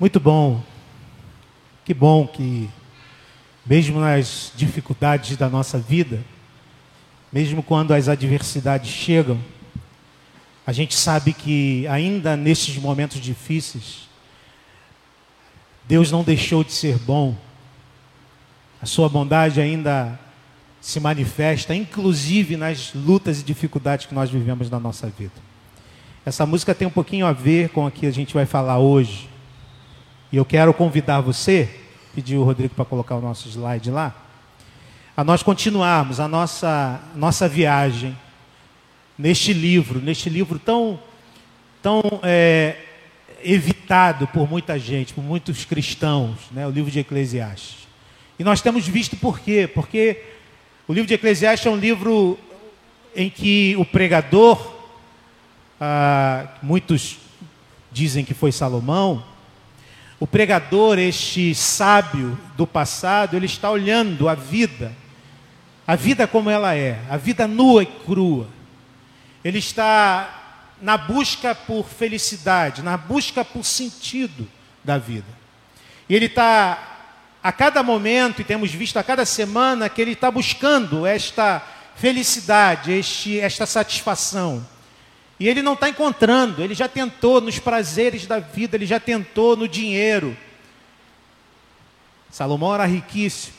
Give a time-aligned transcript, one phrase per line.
[0.00, 0.62] Muito bom.
[1.84, 2.70] Que bom que,
[3.66, 6.22] mesmo nas dificuldades da nossa vida,
[7.32, 9.40] mesmo quando as adversidades chegam,
[10.64, 14.08] a gente sabe que ainda nesses momentos difíceis,
[15.84, 17.36] Deus não deixou de ser bom.
[18.80, 20.16] A sua bondade ainda
[20.80, 25.32] se manifesta, inclusive nas lutas e dificuldades que nós vivemos na nossa vida.
[26.24, 29.28] Essa música tem um pouquinho a ver com o que a gente vai falar hoje.
[30.30, 31.68] E eu quero convidar você,
[32.14, 34.14] pedir o Rodrigo para colocar o nosso slide lá,
[35.16, 38.16] a nós continuarmos a nossa, nossa viagem
[39.16, 41.00] neste livro, neste livro tão,
[41.82, 42.76] tão é,
[43.42, 47.88] evitado por muita gente, por muitos cristãos, né, o livro de Eclesiastes.
[48.38, 49.66] E nós temos visto por quê?
[49.66, 50.22] Porque
[50.86, 52.38] o livro de Eclesiastes é um livro
[53.16, 54.74] em que o pregador,
[55.80, 57.16] ah, muitos
[57.90, 59.24] dizem que foi Salomão,
[60.20, 64.92] o pregador, este sábio do passado, ele está olhando a vida,
[65.86, 68.48] a vida como ela é, a vida nua e crua.
[69.44, 70.38] Ele está
[70.82, 74.48] na busca por felicidade, na busca por sentido
[74.82, 75.38] da vida.
[76.08, 76.96] E ele está
[77.42, 82.92] a cada momento, e temos visto a cada semana, que ele está buscando esta felicidade,
[82.92, 84.66] este, esta satisfação.
[85.40, 89.56] E ele não está encontrando, ele já tentou nos prazeres da vida, ele já tentou
[89.56, 90.36] no dinheiro.
[92.30, 93.54] Salomão era riquíssimo,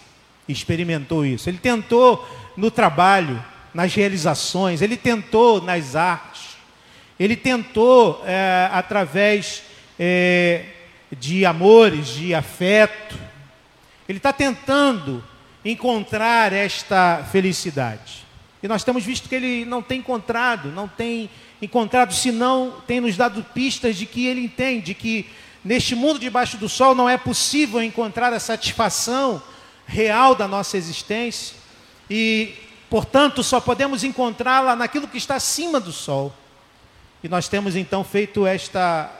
[0.48, 1.50] experimentou isso.
[1.50, 6.58] Ele tentou no trabalho, nas realizações, ele tentou nas artes,
[7.18, 9.64] ele tentou é, através
[9.98, 10.66] é,
[11.18, 13.18] de amores, de afeto.
[14.08, 15.24] Ele está tentando
[15.64, 18.26] encontrar esta felicidade.
[18.62, 21.30] E nós temos visto que ele não tem encontrado, não tem
[21.62, 25.26] encontrado, senão tem nos dado pistas de que ele entende que
[25.64, 29.42] neste mundo debaixo do sol não é possível encontrar a satisfação
[29.86, 31.56] real da nossa existência
[32.10, 32.54] e,
[32.90, 36.33] portanto, só podemos encontrá-la naquilo que está acima do sol.
[37.23, 39.16] E nós temos então feito esta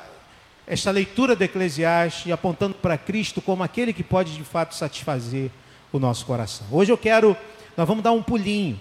[0.66, 5.50] esta leitura do Eclesiastes apontando para Cristo como aquele que pode de fato satisfazer
[5.92, 6.68] o nosso coração.
[6.72, 7.36] Hoje eu quero,
[7.75, 8.80] nós vamos dar um pulinho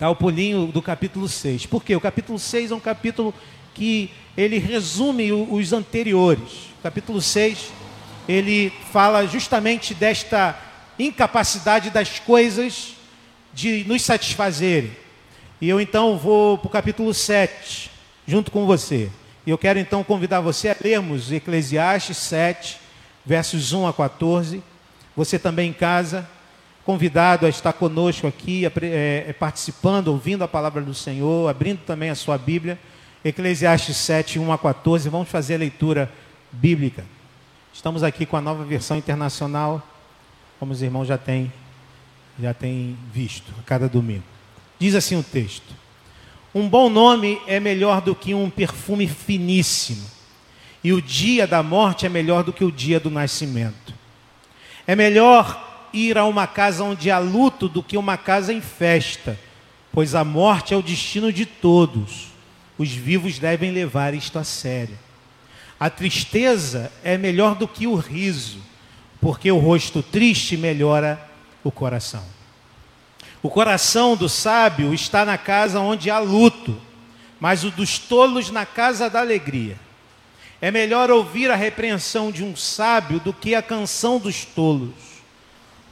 [0.00, 1.66] Tá, o pulinho do capítulo 6.
[1.66, 1.94] Por quê?
[1.94, 3.34] O capítulo 6 é um capítulo
[3.74, 6.70] que ele resume os anteriores.
[6.78, 7.70] O capítulo 6,
[8.26, 10.58] ele fala justamente desta
[10.98, 12.94] incapacidade das coisas
[13.52, 14.90] de nos satisfazerem.
[15.60, 17.90] E eu então vou para o capítulo 7,
[18.26, 19.10] junto com você.
[19.46, 22.78] E eu quero então convidar você a lermos Eclesiastes 7,
[23.26, 24.62] versos 1 a 14.
[25.14, 26.26] Você também em casa,
[26.90, 32.10] convidado a estar conosco aqui, é, é, participando, ouvindo a palavra do Senhor, abrindo também
[32.10, 32.76] a sua Bíblia.
[33.24, 35.08] Eclesiastes 7, 1 a 14.
[35.08, 36.12] Vamos fazer a leitura
[36.50, 37.04] bíblica.
[37.72, 39.80] Estamos aqui com a nova versão internacional,
[40.58, 41.52] como os irmãos já têm,
[42.42, 44.24] já têm visto a cada domingo.
[44.76, 45.72] Diz assim o texto:
[46.52, 50.04] Um bom nome é melhor do que um perfume finíssimo,
[50.82, 53.94] e o dia da morte é melhor do que o dia do nascimento.
[54.88, 59.38] É melhor ir a uma casa onde há luto do que uma casa em festa,
[59.92, 62.28] pois a morte é o destino de todos.
[62.78, 64.98] Os vivos devem levar isto a sério.
[65.78, 68.58] A tristeza é melhor do que o riso,
[69.20, 71.20] porque o rosto triste melhora
[71.64, 72.24] o coração.
[73.42, 76.78] O coração do sábio está na casa onde há luto,
[77.40, 79.78] mas o dos tolos na casa da alegria.
[80.60, 85.09] É melhor ouvir a repreensão de um sábio do que a canção dos tolos.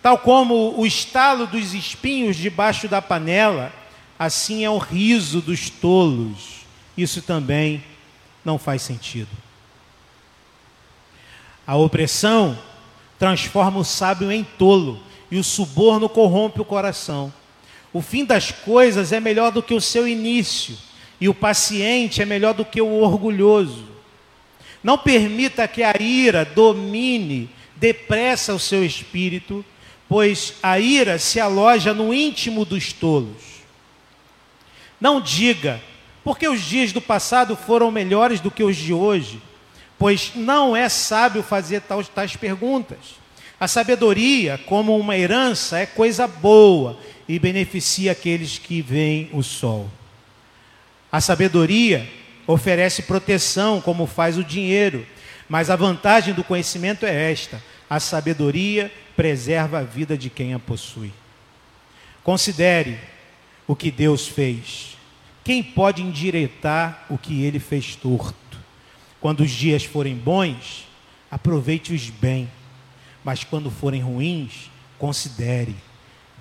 [0.03, 3.72] Tal como o estalo dos espinhos debaixo da panela,
[4.19, 6.59] assim é o riso dos tolos.
[6.97, 7.82] Isso também
[8.44, 9.31] não faz sentido.
[11.66, 12.58] A opressão
[13.19, 15.00] transforma o sábio em tolo
[15.31, 17.32] e o suborno corrompe o coração.
[17.92, 20.76] O fim das coisas é melhor do que o seu início,
[21.20, 23.87] e o paciente é melhor do que o orgulhoso.
[24.82, 29.64] Não permita que a ira domine depressa o seu espírito
[30.08, 33.58] pois a ira se aloja no íntimo dos tolos.
[35.00, 35.81] Não diga,
[36.25, 39.40] porque os dias do passado foram melhores do que os de hoje,
[39.99, 43.19] pois não é sábio fazer tais, tais perguntas.
[43.60, 49.90] A sabedoria, como uma herança, é coisa boa e beneficia aqueles que veem o sol.
[51.11, 52.08] A sabedoria
[52.46, 55.06] oferece proteção, como faz o dinheiro,
[55.49, 60.61] mas a vantagem do conhecimento é esta: a sabedoria preserva a vida de quem a
[60.61, 61.12] possui.
[62.23, 63.00] Considere
[63.67, 64.97] o que Deus fez.
[65.43, 68.56] Quem pode endireitar o que ele fez torto?
[69.20, 70.87] Quando os dias forem bons,
[71.29, 72.49] aproveite-os bem,
[73.25, 74.70] mas quando forem ruins,
[75.00, 75.75] considere.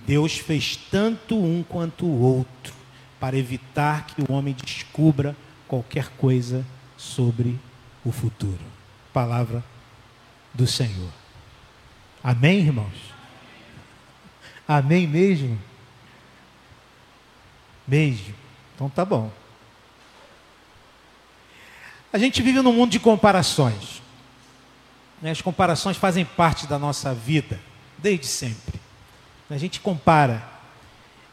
[0.06, 2.76] Deus fez tanto um quanto o outro
[3.20, 5.36] para evitar que o homem descubra
[5.68, 6.64] qualquer coisa
[6.96, 7.60] sobre
[8.06, 8.62] o futuro.
[9.12, 9.64] Palavra
[10.54, 11.17] do Senhor.
[12.24, 13.14] Amém, irmãos?
[14.68, 15.58] Amém mesmo?
[17.88, 18.36] Mesmo.
[18.76, 19.32] Então tá bom.
[22.12, 24.02] A gente vive num mundo de comparações.
[25.22, 25.32] Né?
[25.32, 27.60] As comparações fazem parte da nossa vida,
[27.98, 28.80] desde sempre.
[29.50, 30.44] A gente compara.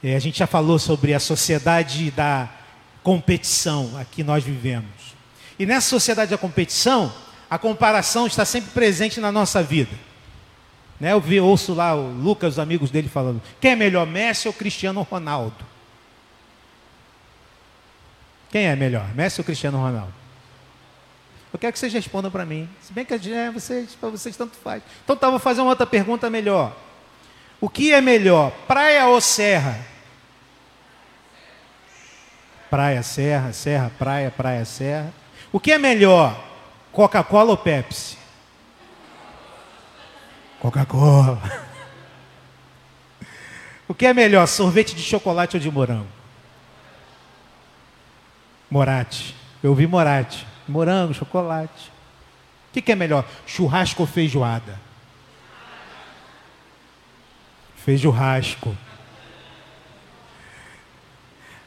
[0.02, 2.48] É, a gente já falou sobre a sociedade da
[3.02, 5.14] competição a que nós vivemos.
[5.58, 7.12] E nessa sociedade da competição,
[7.48, 9.94] a comparação está sempre presente na nossa vida.
[11.04, 11.12] Né?
[11.12, 14.54] Eu vi, ouço lá o Lucas, os amigos dele falando: quem é melhor, Messi ou
[14.54, 15.62] Cristiano Ronaldo?
[18.50, 20.14] Quem é melhor, Messi ou Cristiano Ronaldo?
[21.52, 22.66] Eu quero que vocês respondam para mim.
[22.80, 24.82] Se bem que é, vocês, para vocês tanto faz.
[25.04, 26.74] Então tá, vou fazer uma outra pergunta melhor.
[27.60, 29.78] O que é melhor, praia ou serra?
[32.70, 35.12] Praia, serra, serra, praia, praia, serra.
[35.52, 36.42] O que é melhor,
[36.90, 38.24] Coca-Cola ou Pepsi?
[40.64, 41.43] Coca-Cola.
[43.87, 46.08] O que é melhor, sorvete de chocolate ou de morango?
[48.70, 49.34] Morate.
[49.62, 50.46] Eu vi morate.
[50.66, 51.93] Morango, chocolate.
[52.70, 54.81] O que, é melhor, churrasco ou feijoada?
[57.76, 58.75] Feijurrasco.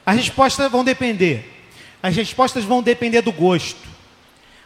[0.04, 1.70] As respostas vão depender.
[2.02, 3.88] As respostas vão depender do gosto.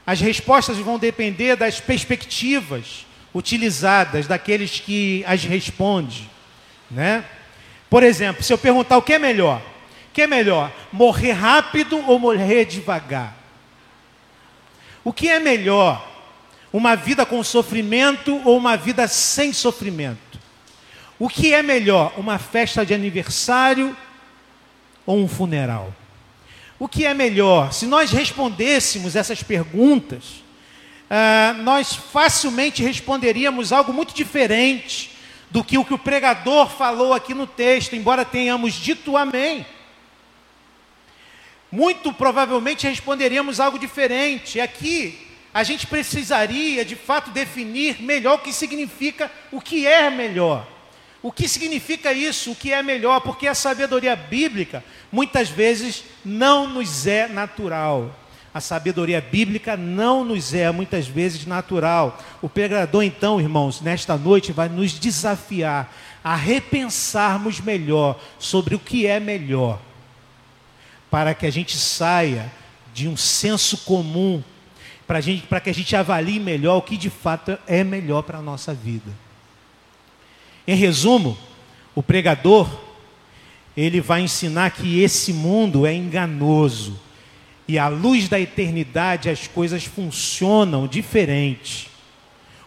[0.07, 6.30] As respostas vão depender das perspectivas utilizadas daqueles que as respondem,
[6.89, 7.24] né?
[7.89, 9.62] Por exemplo, se eu perguntar o que é melhor,
[10.10, 13.36] o que é melhor, morrer rápido ou morrer devagar?
[15.04, 16.07] O que é melhor,
[16.72, 20.39] uma vida com sofrimento ou uma vida sem sofrimento?
[21.18, 23.95] O que é melhor, uma festa de aniversário
[25.06, 25.94] ou um funeral?
[26.80, 27.72] O que é melhor?
[27.72, 30.41] Se nós respondêssemos essas perguntas,
[31.12, 35.12] uh, nós facilmente responderíamos algo muito diferente
[35.50, 39.66] do que o que o pregador falou aqui no texto, embora tenhamos dito amém.
[41.69, 44.62] Muito provavelmente responderíamos algo diferente.
[44.62, 50.66] Aqui a gente precisaria de fato definir melhor o que significa o que é melhor.
[51.22, 52.52] O que significa isso?
[52.52, 53.19] O que é melhor?
[53.22, 58.16] Porque a sabedoria bíblica muitas vezes não nos é natural.
[58.53, 62.19] A sabedoria bíblica não nos é muitas vezes natural.
[62.42, 69.07] O pregador, então, irmãos, nesta noite vai nos desafiar a repensarmos melhor sobre o que
[69.07, 69.80] é melhor,
[71.09, 72.51] para que a gente saia
[72.94, 74.44] de um senso comum,
[75.07, 78.74] para que a gente avalie melhor o que de fato é melhor para a nossa
[78.74, 79.12] vida.
[80.68, 81.38] Em resumo,
[81.95, 82.69] o pregador
[83.75, 87.00] ele vai ensinar que esse mundo é enganoso
[87.71, 91.89] e à luz da eternidade as coisas funcionam diferente.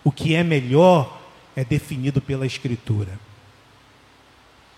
[0.02, 1.20] O que é melhor
[1.54, 3.20] é definido pela Escritura.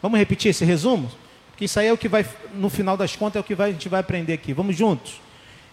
[0.02, 1.08] Vamos repetir esse resumo?
[1.48, 3.70] Porque isso aí é o que vai, no final das contas, é o que vai,
[3.70, 4.52] a gente vai aprender aqui.
[4.52, 5.20] Vamos juntos?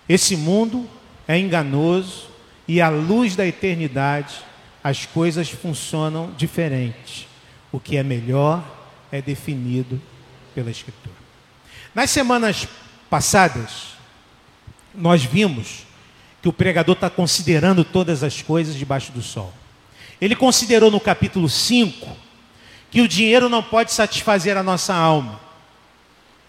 [0.07, 0.87] Esse mundo
[1.27, 2.27] é enganoso
[2.67, 4.35] e à luz da eternidade
[4.83, 7.27] as coisas funcionam diferente.
[7.71, 8.63] O que é melhor
[9.11, 9.99] é definido
[10.53, 11.15] pela Escritura.
[11.95, 12.67] Nas semanas
[13.09, 13.92] passadas,
[14.93, 15.85] nós vimos
[16.41, 19.53] que o pregador está considerando todas as coisas debaixo do sol.
[20.19, 22.17] Ele considerou no capítulo 5
[22.91, 25.39] que o dinheiro não pode satisfazer a nossa alma.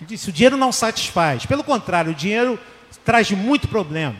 [0.01, 1.47] Ele disse: o dinheiro não satisfaz.
[1.47, 2.59] Pelo contrário, o dinheiro
[3.05, 4.17] traz muito problema.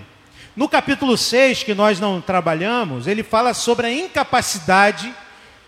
[0.57, 5.13] No capítulo 6, que nós não trabalhamos, ele fala sobre a incapacidade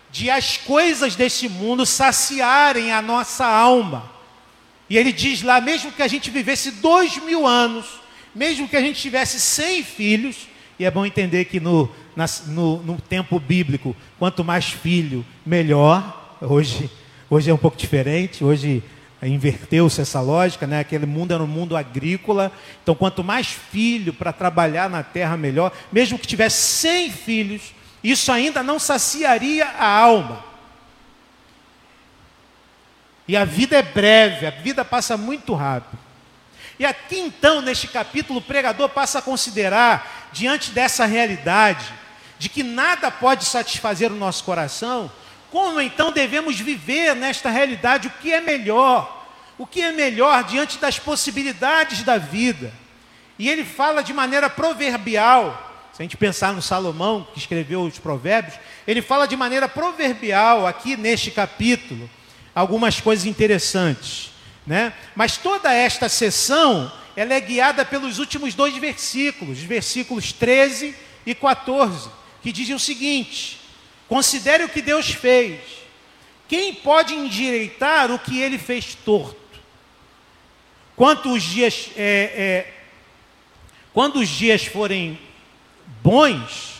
[0.09, 4.09] de as coisas deste mundo saciarem a nossa alma.
[4.89, 7.85] E ele diz lá, mesmo que a gente vivesse dois mil anos,
[8.37, 12.83] mesmo que a gente tivesse cem filhos, e é bom entender que no, na, no,
[12.83, 16.37] no tempo bíblico, quanto mais filho, melhor.
[16.39, 16.87] Hoje,
[17.27, 18.83] hoje é um pouco diferente, hoje
[19.23, 20.79] inverteu-se essa lógica, né?
[20.79, 22.51] Aquele mundo era um mundo agrícola.
[22.83, 25.71] Então, quanto mais filho para trabalhar na terra, melhor.
[25.91, 30.45] Mesmo que tivesse cem filhos, isso ainda não saciaria a alma.
[33.27, 36.06] E a vida é breve, a vida passa muito rápido.
[36.79, 41.85] E aqui então, neste capítulo, o pregador passa a considerar, diante dessa realidade,
[42.37, 45.11] de que nada pode satisfazer o nosso coração,
[45.51, 49.25] como então devemos viver nesta realidade, o que é melhor,
[49.57, 52.71] o que é melhor diante das possibilidades da vida.
[53.39, 57.97] E ele fala de maneira proverbial, Se a gente pensar no Salomão, que escreveu os
[57.97, 58.53] provérbios,
[58.85, 62.07] ele fala de maneira proverbial aqui neste capítulo
[62.53, 64.31] algumas coisas interessantes.
[64.67, 64.91] Né?
[65.15, 70.93] Mas toda esta sessão ela é guiada pelos últimos dois versículos, os versículos 13
[71.25, 72.09] e 14,
[72.43, 73.59] que dizem o seguinte:
[74.09, 75.61] considere o que Deus fez.
[76.49, 79.35] Quem pode endireitar o que ele fez torto?
[80.95, 82.73] Quanto os dias, é, é,
[83.93, 85.19] quando os dias forem
[86.01, 86.76] bons,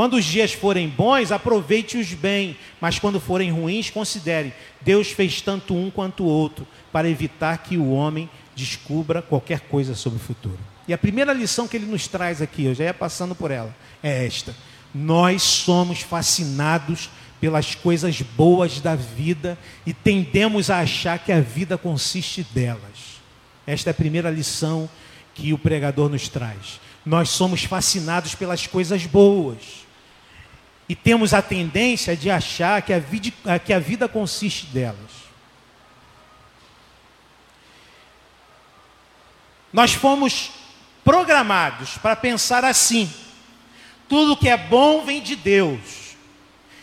[0.00, 5.76] quando os dias forem bons, aproveite-os bem, mas quando forem ruins, considere: Deus fez tanto
[5.76, 8.26] um quanto o outro, para evitar que o homem
[8.56, 10.58] descubra qualquer coisa sobre o futuro.
[10.88, 13.76] E a primeira lição que ele nos traz aqui, eu já ia passando por ela,
[14.02, 14.56] é esta:
[14.94, 21.76] nós somos fascinados pelas coisas boas da vida e tendemos a achar que a vida
[21.76, 23.20] consiste delas.
[23.66, 24.88] Esta é a primeira lição
[25.34, 26.80] que o pregador nos traz.
[27.04, 29.89] Nós somos fascinados pelas coisas boas
[30.90, 35.12] e temos a tendência de achar que a vida, que a vida consiste delas.
[39.72, 40.50] Nós fomos
[41.04, 43.08] programados para pensar assim:
[44.08, 46.16] tudo que é bom vem de Deus,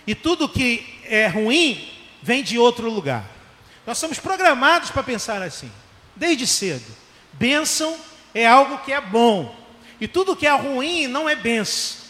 [0.07, 1.91] e tudo que é ruim
[2.23, 3.29] vem de outro lugar.
[3.85, 5.69] Nós somos programados para pensar assim,
[6.15, 6.95] desde cedo.
[7.33, 7.93] Bênção
[8.33, 9.53] é algo que é bom,
[9.99, 12.06] e tudo que é ruim não é bênção.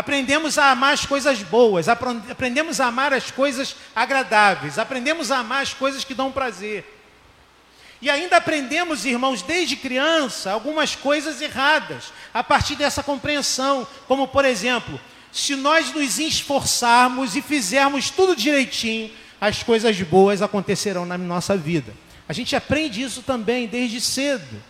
[0.00, 5.60] Aprendemos a amar as coisas boas, aprendemos a amar as coisas agradáveis, aprendemos a amar
[5.60, 6.86] as coisas que dão prazer.
[8.00, 13.86] E ainda aprendemos, irmãos, desde criança, algumas coisas erradas, a partir dessa compreensão.
[14.08, 14.98] Como, por exemplo,
[15.30, 21.92] se nós nos esforçarmos e fizermos tudo direitinho, as coisas boas acontecerão na nossa vida.
[22.26, 24.62] A gente aprende isso também desde cedo.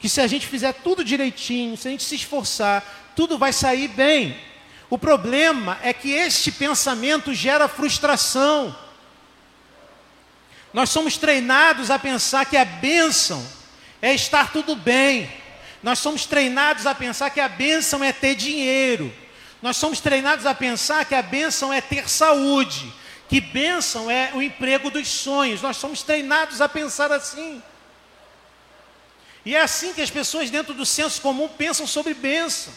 [0.00, 3.86] Que se a gente fizer tudo direitinho, se a gente se esforçar, tudo vai sair
[3.86, 4.36] bem.
[4.88, 8.76] O problema é que este pensamento gera frustração.
[10.72, 13.44] Nós somos treinados a pensar que a bênção
[14.00, 15.30] é estar tudo bem.
[15.82, 19.12] Nós somos treinados a pensar que a bênção é ter dinheiro.
[19.60, 22.92] Nós somos treinados a pensar que a bênção é ter saúde.
[23.28, 25.62] Que bênção é o emprego dos sonhos.
[25.62, 27.60] Nós somos treinados a pensar assim.
[29.44, 32.72] E é assim que as pessoas dentro do senso comum pensam sobre bênção.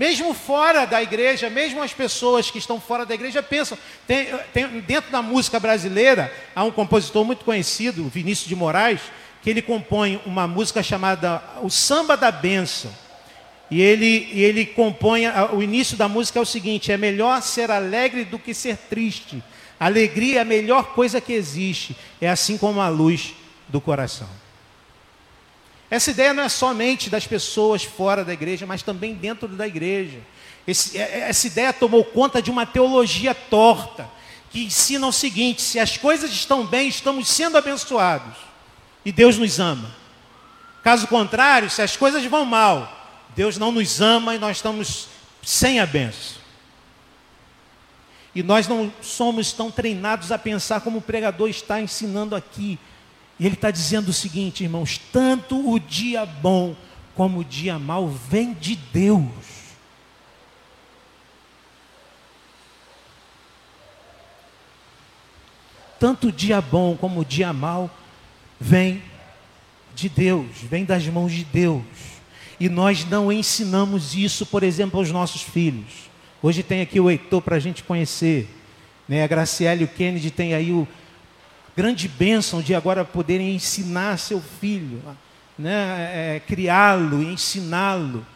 [0.00, 3.76] Mesmo fora da igreja, mesmo as pessoas que estão fora da igreja pensam.
[4.06, 9.02] Tem, tem, dentro da música brasileira, há um compositor muito conhecido, Vinícius de Moraes,
[9.42, 12.90] que ele compõe uma música chamada O Samba da Benção.
[13.70, 18.24] E ele, ele compõe, o início da música é o seguinte: é melhor ser alegre
[18.24, 19.44] do que ser triste.
[19.78, 23.34] Alegria é a melhor coisa que existe, é assim como a luz
[23.68, 24.28] do coração.
[25.90, 30.20] Essa ideia não é somente das pessoas fora da igreja, mas também dentro da igreja.
[30.66, 34.08] Esse, é, é, essa ideia tomou conta de uma teologia torta,
[34.50, 38.36] que ensina o seguinte: se as coisas estão bem, estamos sendo abençoados,
[39.04, 39.90] e Deus nos ama.
[40.82, 43.00] Caso contrário, se as coisas vão mal,
[43.34, 45.08] Deus não nos ama e nós estamos
[45.42, 46.40] sem a benção.
[48.34, 52.78] E nós não somos tão treinados a pensar como o pregador está ensinando aqui.
[53.40, 56.76] E ele está dizendo o seguinte, irmãos: tanto o dia bom
[57.16, 59.30] como o dia mau vem de Deus.
[65.98, 67.90] Tanto o dia bom como o dia mau
[68.58, 69.02] vem
[69.94, 71.82] de Deus, vem das mãos de Deus.
[72.58, 76.10] E nós não ensinamos isso, por exemplo, aos nossos filhos.
[76.42, 78.48] Hoje tem aqui o Heitor para a gente conhecer.
[79.08, 79.24] Né?
[79.24, 80.86] A Graciele e o Kennedy tem aí o,
[81.76, 85.02] grande bênção de agora poderem ensinar seu filho,
[85.58, 88.26] né, é, criá-lo, ensiná-lo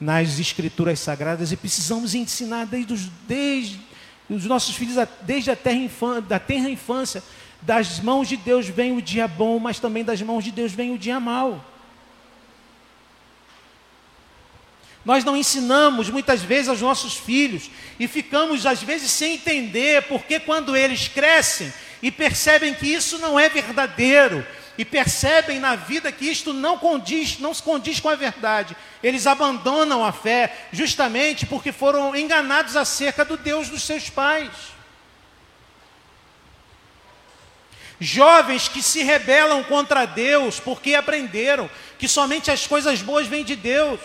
[0.00, 3.80] nas escrituras sagradas e precisamos ensinar desde os, desde
[4.28, 7.22] os nossos filhos desde a terra infância, da terra infância.
[7.60, 10.92] Das mãos de Deus vem o dia bom, mas também das mãos de Deus vem
[10.92, 11.64] o dia mau.
[15.04, 20.38] Nós não ensinamos muitas vezes aos nossos filhos e ficamos às vezes sem entender porque
[20.38, 21.72] quando eles crescem,
[22.02, 24.44] e percebem que isso não é verdadeiro,
[24.76, 28.76] e percebem na vida que isto não condiz, não se condiz com a verdade.
[29.02, 34.50] Eles abandonam a fé justamente porque foram enganados acerca do Deus dos seus pais.
[38.00, 43.54] Jovens que se rebelam contra Deus porque aprenderam que somente as coisas boas vêm de
[43.54, 44.00] Deus.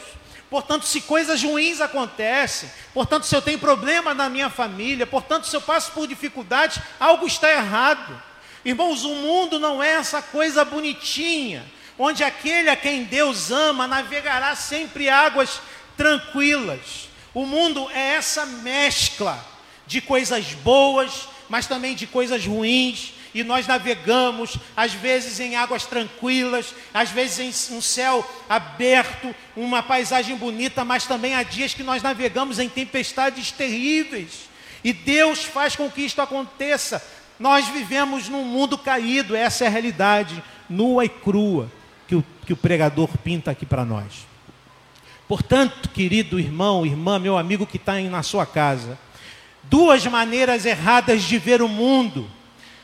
[0.49, 5.55] Portanto, se coisas ruins acontecem, portanto, se eu tenho problema na minha família, portanto, se
[5.55, 8.21] eu passo por dificuldades, algo está errado.
[8.63, 11.65] Irmãos, o mundo não é essa coisa bonitinha.
[11.99, 15.59] onde aquele a quem Deus ama navegará sempre águas
[15.97, 17.09] tranquilas.
[17.33, 19.43] O mundo é essa mescla
[19.87, 25.85] de coisas boas, mas também de coisas ruins, e nós navegamos, às vezes em águas
[25.85, 31.83] tranquilas, às vezes em um céu aberto, uma paisagem bonita, mas também há dias que
[31.83, 34.49] nós navegamos em tempestades terríveis.
[34.83, 37.03] E Deus faz com que isto aconteça.
[37.39, 41.71] Nós vivemos num mundo caído, essa é a realidade nua e crua
[42.07, 44.25] que o, que o pregador pinta aqui para nós.
[45.27, 48.97] Portanto, querido irmão, irmã, meu amigo que está na sua casa,
[49.63, 52.29] duas maneiras erradas de ver o mundo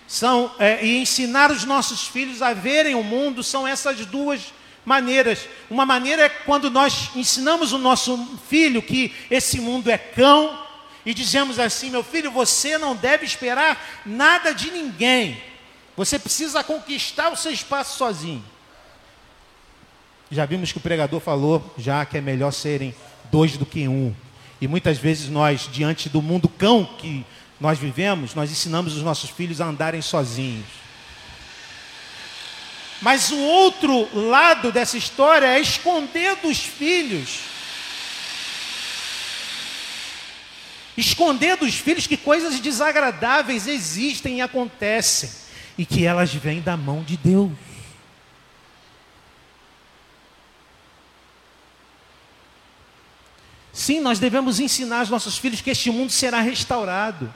[0.08, 4.54] são é, e ensinar os nossos filhos a verem o mundo são essas duas
[4.86, 5.48] maneiras.
[5.70, 10.60] Uma maneira é quando nós ensinamos o nosso filho que esse mundo é cão
[11.06, 15.42] e dizemos assim: meu filho, você não deve esperar nada de ninguém.
[15.96, 18.44] Você precisa conquistar o seu espaço sozinho.
[20.32, 22.96] Já vimos que o pregador falou já que é melhor serem
[23.32, 24.14] dois do que um.
[24.60, 27.26] E muitas vezes nós, diante do mundo cão que
[27.64, 30.66] nós vivemos, nós ensinamos os nossos filhos a andarem sozinhos.
[33.02, 37.40] Mas o outro lado dessa história é esconder dos filhos.
[40.98, 45.32] Esconder dos filhos que coisas desagradáveis existem e acontecem
[45.78, 47.54] e que elas vêm da mão de Deus.
[53.72, 57.34] Sim, nós devemos ensinar aos nossos filhos que este mundo será restaurado.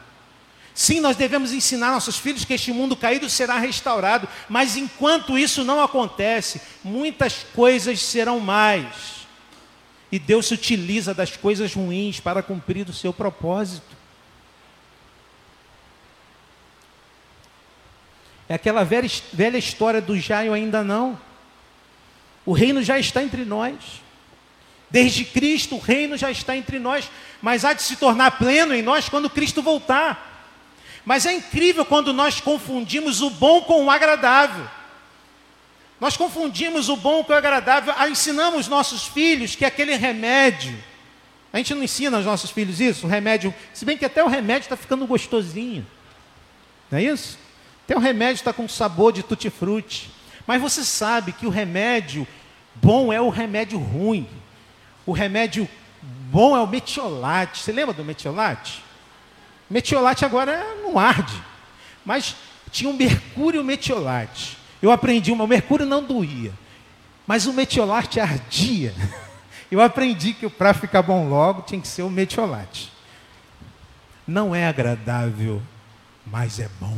[0.77, 5.63] Sim, nós devemos ensinar nossos filhos que este mundo caído será restaurado, mas enquanto isso
[5.63, 9.25] não acontece, muitas coisas serão mais.
[10.11, 13.97] E Deus se utiliza das coisas ruins para cumprir o seu propósito.
[18.47, 21.19] É aquela velha, velha história do já e ainda não.
[22.45, 23.73] O reino já está entre nós.
[24.91, 27.09] Desde Cristo, o reino já está entre nós,
[27.41, 30.36] mas há de se tornar pleno em nós quando Cristo voltar.
[31.07, 34.67] Mas é incrível quando nós confundimos o bom com o agradável.
[36.01, 40.77] Nós confundimos o bom com o agradável, ensinamos nossos filhos que aquele remédio,
[41.53, 44.27] a gente não ensina aos nossos filhos isso, o remédio, se bem que até o
[44.27, 45.87] remédio está ficando gostosinho,
[46.91, 47.39] não é isso?
[47.85, 50.11] Até o remédio está com sabor de tutti-frutti,
[50.45, 52.27] mas você sabe que o remédio
[52.75, 54.27] bom é o remédio ruim,
[55.05, 55.69] o remédio
[56.29, 58.85] bom é o metiolate, você lembra do metiolate?
[59.69, 61.41] Metiolate agora não arde.
[62.05, 62.35] Mas
[62.71, 64.57] tinha um mercúrio metiolate.
[64.81, 66.53] Eu aprendi, o mercúrio não doía.
[67.25, 68.93] Mas o metiolate ardia.
[69.69, 72.89] Eu aprendi que para ficar bom logo tinha que ser o metiolate.
[74.25, 75.61] Não é agradável,
[76.25, 76.97] mas é bom.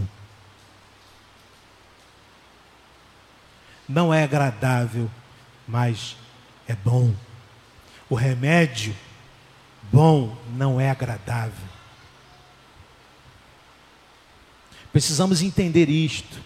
[3.88, 5.10] Não é agradável,
[5.67, 6.15] mas
[6.67, 7.12] é bom.
[8.08, 8.95] O remédio
[9.91, 11.79] bom não é agradável.
[14.91, 16.38] Precisamos entender isto.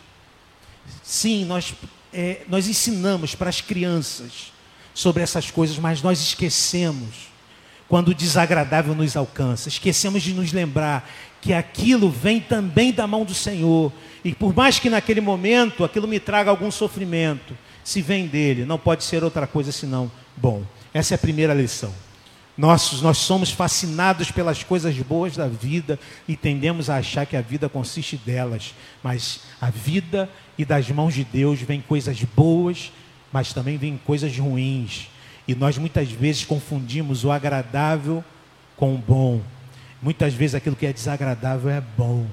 [1.01, 1.73] Sim, nós,
[2.13, 4.51] é, nós ensinamos para as crianças
[4.93, 7.31] sobre essas coisas, mas nós esquecemos
[7.87, 9.69] quando o desagradável nos alcança.
[9.69, 11.09] Esquecemos de nos lembrar
[11.41, 13.91] que aquilo vem também da mão do Senhor.
[14.23, 18.79] E por mais que naquele momento aquilo me traga algum sofrimento, se vem dele, não
[18.79, 20.63] pode ser outra coisa senão bom.
[20.93, 21.93] Essa é a primeira lição.
[22.57, 27.41] Nós, nós somos fascinados pelas coisas boas da vida e tendemos a achar que a
[27.41, 28.75] vida consiste delas.
[29.01, 32.91] Mas a vida e das mãos de Deus vem coisas boas,
[33.31, 35.07] mas também vem coisas ruins.
[35.47, 38.23] E nós muitas vezes confundimos o agradável
[38.77, 39.41] com o bom.
[40.01, 42.27] Muitas vezes aquilo que é desagradável é bom.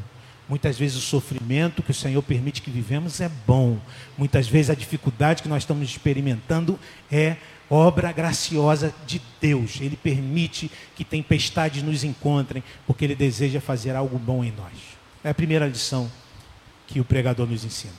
[0.49, 3.79] Muitas vezes o sofrimento que o Senhor permite que vivemos é bom.
[4.19, 6.79] Muitas vezes a dificuldade que nós estamos experimentando
[7.11, 7.37] é
[7.71, 9.79] obra graciosa de Deus.
[9.81, 14.73] Ele permite que tempestades nos encontrem, porque Ele deseja fazer algo bom em nós.
[15.23, 16.11] É a primeira lição
[16.87, 17.95] que o pregador nos ensina.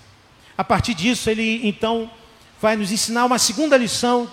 [0.58, 2.12] A partir disso, ele então
[2.62, 4.30] vai nos ensinar uma segunda lição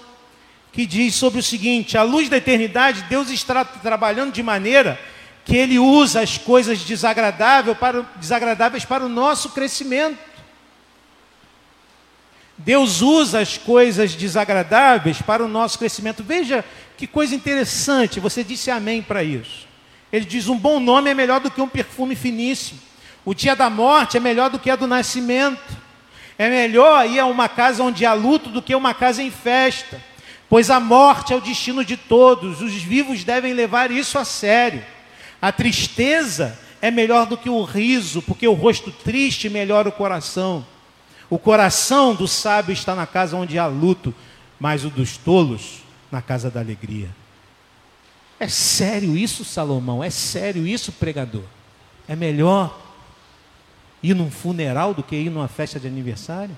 [0.73, 4.99] que diz sobre o seguinte: a luz da eternidade, Deus está trabalhando de maneira
[5.45, 10.19] que Ele usa as coisas desagradáveis para, desagradáveis para o nosso crescimento.
[12.59, 16.25] Deus usa as coisas desagradáveis para o nosso crescimento.
[16.25, 16.65] Veja
[16.97, 19.69] que coisa interessante, você disse amém para isso.
[20.13, 22.81] Ele diz: um bom nome é melhor do que um perfume finíssimo.
[23.25, 25.77] O dia da morte é melhor do que a do nascimento.
[26.37, 30.01] É melhor ir a uma casa onde há luto do que uma casa em festa.
[30.49, 34.83] Pois a morte é o destino de todos, os vivos devem levar isso a sério.
[35.43, 40.65] A tristeza é melhor do que o riso, porque o rosto triste melhora o coração.
[41.31, 44.15] O coração do sábio está na casa onde há luto,
[44.59, 47.11] mas o dos tolos na casa da alegria.
[48.41, 50.03] É sério isso, Salomão?
[50.03, 51.45] É sério isso, pregador?
[52.07, 52.79] É melhor
[54.03, 56.57] ir num funeral do que ir numa festa de aniversário?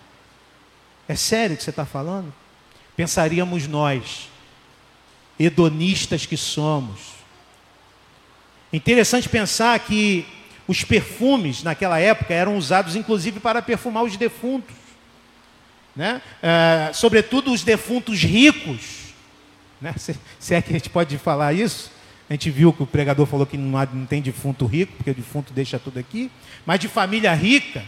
[1.08, 2.32] É sério o que você está falando?
[2.96, 4.28] Pensaríamos nós,
[5.38, 7.00] hedonistas que somos.
[8.72, 10.26] Interessante pensar que
[10.70, 14.76] os perfumes naquela época eram usados inclusive para perfumar os defuntos.
[15.96, 16.22] Né?
[16.40, 19.12] É, sobretudo os defuntos ricos.
[19.80, 19.92] Né?
[19.96, 21.90] Se, se, é que a gente pode falar isso.
[22.28, 25.10] A gente viu que o pregador falou que não, há, não tem defunto rico, porque
[25.10, 26.30] o defunto deixa tudo aqui.
[26.64, 27.82] Mas de família rica.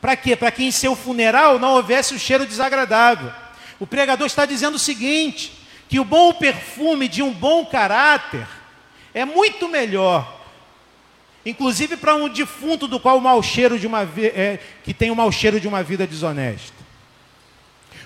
[0.00, 0.36] Para quê?
[0.36, 3.32] Para que em seu funeral não houvesse o um cheiro desagradável.
[3.80, 5.50] O pregador está dizendo o seguinte:
[5.88, 8.46] que o bom perfume de um bom caráter
[9.12, 10.33] é muito melhor
[11.44, 15.16] inclusive para um defunto do qual o mau cheiro de uma é, que tem o
[15.16, 16.84] mau cheiro de uma vida desonesta.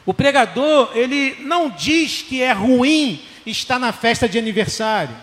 [0.04, 5.14] O pregador ele não diz que é ruim estar na festa de aniversário.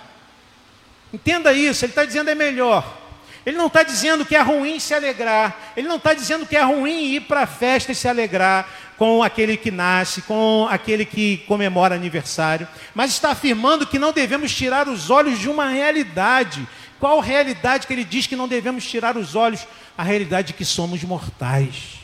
[1.12, 1.86] Entenda isso.
[1.86, 3.01] Ele está dizendo é melhor.
[3.45, 5.73] Ele não está dizendo que é ruim se alegrar.
[5.78, 9.21] Ele não está dizendo que é ruim ir para a festa e se alegrar com
[9.21, 12.67] aquele que nasce, com aquele que comemora aniversário.
[12.93, 16.67] Mas está afirmando que não devemos tirar os olhos de uma realidade
[17.00, 19.68] qual realidade que ele diz que não devemos tirar os olhos?
[19.98, 22.00] A realidade de que somos mortais.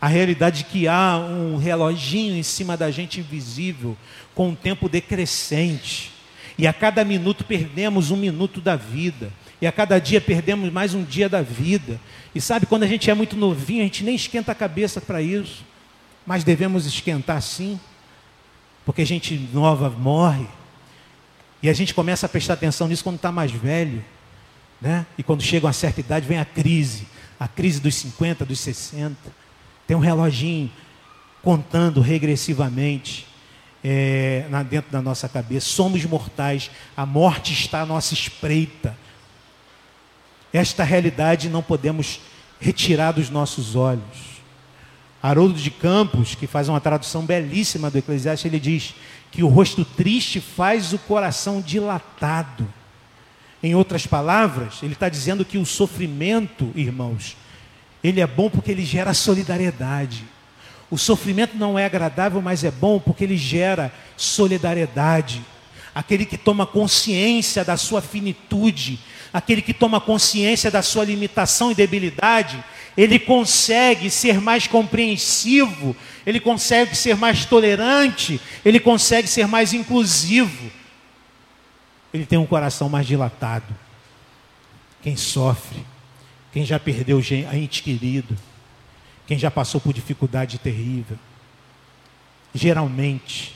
[0.00, 3.96] A realidade de que há um reloginho em cima da gente invisível,
[4.34, 6.12] com um tempo decrescente.
[6.58, 9.32] E a cada minuto perdemos um minuto da vida.
[9.60, 12.00] E a cada dia perdemos mais um dia da vida.
[12.34, 15.22] E sabe, quando a gente é muito novinho, a gente nem esquenta a cabeça para
[15.22, 15.64] isso.
[16.26, 17.78] Mas devemos esquentar sim.
[18.84, 20.46] Porque a gente nova morre.
[21.62, 24.04] E a gente começa a prestar atenção nisso quando está mais velho.
[24.80, 25.06] Né?
[25.16, 27.06] E quando chega uma certa idade, vem a crise.
[27.38, 29.16] A crise dos 50, dos 60.
[29.86, 30.70] Tem um reloginho
[31.40, 33.26] contando regressivamente
[33.84, 35.66] é, dentro da nossa cabeça.
[35.66, 36.70] Somos mortais.
[36.96, 38.96] A morte está à nossa espreita.
[40.52, 42.20] Esta realidade não podemos
[42.60, 44.31] retirar dos nossos olhos.
[45.22, 48.94] Haroldo de Campos, que faz uma tradução belíssima do Eclesiastes, ele diz
[49.30, 52.68] que o rosto triste faz o coração dilatado.
[53.62, 57.36] Em outras palavras, ele está dizendo que o sofrimento, irmãos,
[58.02, 60.24] ele é bom porque ele gera solidariedade.
[60.90, 65.40] O sofrimento não é agradável, mas é bom porque ele gera solidariedade.
[65.94, 68.98] Aquele que toma consciência da sua finitude,
[69.32, 72.62] aquele que toma consciência da sua limitação e debilidade,
[72.96, 80.70] ele consegue ser mais compreensivo, ele consegue ser mais tolerante, ele consegue ser mais inclusivo.
[82.12, 83.74] Ele tem um coração mais dilatado.
[85.02, 85.84] Quem sofre,
[86.52, 88.36] quem já perdeu a ente querido,
[89.26, 91.18] quem já passou por dificuldade terrível,
[92.54, 93.54] geralmente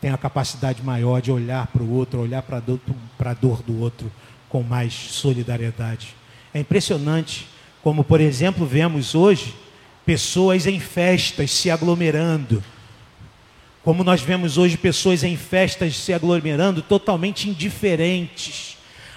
[0.00, 4.10] tem a capacidade maior de olhar para o outro, olhar para a dor do outro
[4.48, 6.16] com mais solidariedade.
[6.52, 7.46] É impressionante
[7.82, 9.54] como, por exemplo, vemos hoje
[10.06, 12.62] pessoas em festas se aglomerando.
[13.82, 18.76] Como nós vemos hoje pessoas em festas se aglomerando totalmente indiferentes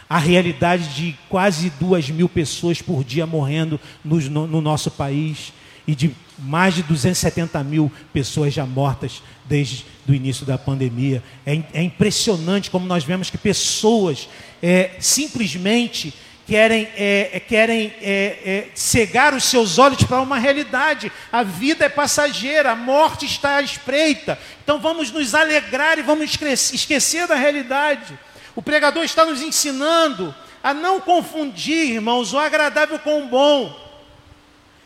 [0.10, 5.54] à realidade de quase duas mil pessoas por dia morrendo no, no, no nosso país
[5.88, 11.24] e de mais de 270 mil pessoas já mortas desde o início da pandemia.
[11.46, 14.28] É, é impressionante como nós vemos que pessoas
[14.62, 16.14] é, simplesmente
[16.46, 21.12] querem, é, é, querem é, é, cegar os seus olhos para uma realidade.
[21.32, 24.38] A vida é passageira, a morte está à espreita.
[24.64, 26.38] Então vamos nos alegrar e vamos
[26.74, 28.18] esquecer da realidade.
[28.56, 33.84] O pregador está nos ensinando a não confundir, irmãos, o agradável com o bom.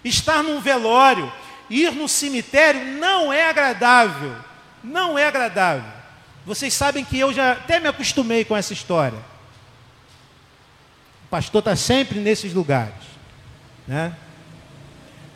[0.03, 1.31] Estar num velório,
[1.69, 4.35] ir no cemitério não é agradável.
[4.83, 5.99] Não é agradável.
[6.45, 9.28] Vocês sabem que eu já até me acostumei com essa história.
[11.29, 13.05] O pastor está sempre nesses lugares.
[13.87, 14.11] Né?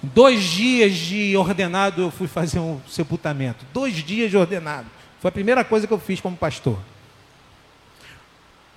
[0.02, 3.64] Dois dias de ordenado eu fui fazer um sepultamento.
[3.72, 4.88] Dois dias de ordenado.
[5.22, 6.80] Foi a primeira coisa que eu fiz como pastor.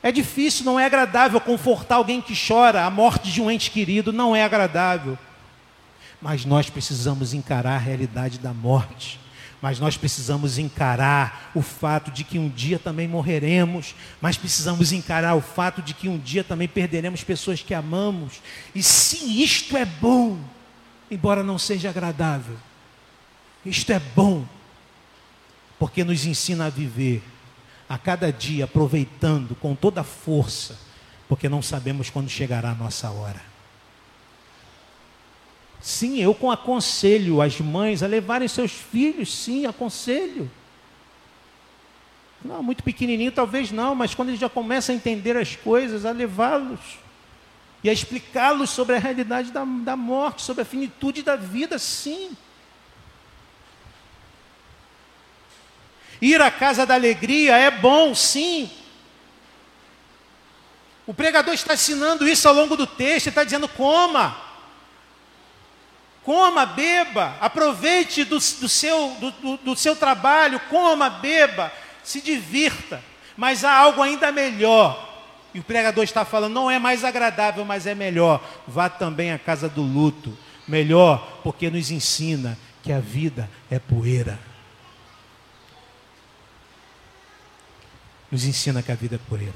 [0.03, 2.85] É difícil, não é agradável confortar alguém que chora.
[2.85, 5.19] A morte de um ente querido não é agradável.
[6.21, 9.19] Mas nós precisamos encarar a realidade da morte
[9.67, 15.35] mas nós precisamos encarar o fato de que um dia também morreremos, mas precisamos encarar
[15.35, 18.41] o fato de que um dia também perderemos pessoas que amamos.
[18.73, 20.39] E se isto é bom,
[21.11, 22.57] embora não seja agradável,
[23.65, 24.47] isto é bom,
[25.81, 27.21] porque nos ensina a viver
[27.89, 30.79] a cada dia aproveitando com toda a força,
[31.29, 33.56] porque não sabemos quando chegará a nossa hora.
[35.87, 40.51] Sim, eu aconselho as mães a levarem seus filhos, sim, aconselho.
[42.45, 46.11] Não, muito pequenininho talvez não, mas quando ele já começa a entender as coisas, a
[46.11, 46.81] levá-los
[47.85, 52.37] e a explicá-los sobre a realidade da, da morte, sobre a finitude da vida, sim.
[56.21, 58.69] Ir à casa da alegria é bom, sim.
[61.07, 64.46] O pregador está ensinando isso ao longo do texto, ele está dizendo: coma,
[66.27, 73.01] coma, beba, aproveite do, do seu, do, do, do seu trabalho, coma, beba, se divirta.
[73.37, 75.05] Mas há algo ainda melhor.
[75.55, 78.45] E o pregador está falando, não é mais agradável, mas é melhor.
[78.67, 80.37] Vá também à casa do luto.
[80.67, 84.37] Melhor, porque nos ensina que a vida é poeira.
[88.33, 89.55] Nos ensina que a vida é poeira.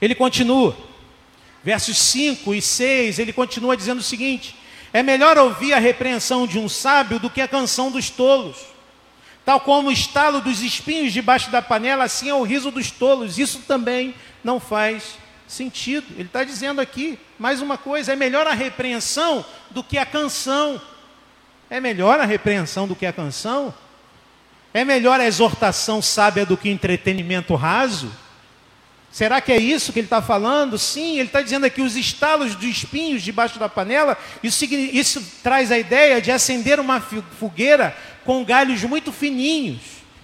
[0.00, 0.74] Ele continua,
[1.64, 4.54] versos 5 e 6, ele continua dizendo o seguinte:
[4.92, 8.58] é melhor ouvir a repreensão de um sábio do que a canção dos tolos.
[9.44, 13.38] Tal como o estalo dos espinhos debaixo da panela, assim é o riso dos tolos.
[13.38, 16.06] Isso também não faz sentido.
[16.14, 20.80] Ele está dizendo aqui, mais uma coisa: é melhor a repreensão do que a canção.
[21.70, 23.74] É melhor a repreensão do que a canção?
[24.72, 28.12] É melhor a exortação sábia do que entretenimento raso?
[29.14, 30.76] Será que é isso que ele está falando?
[30.76, 34.18] Sim, ele está dizendo aqui os estalos de espinhos debaixo da panela.
[34.42, 39.78] Isso, isso traz a ideia de acender uma fogueira com galhos muito fininhos.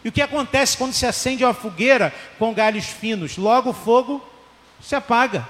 [0.05, 3.37] E o que acontece quando se acende uma fogueira com galhos finos?
[3.37, 4.29] Logo o fogo
[4.83, 5.47] se apaga.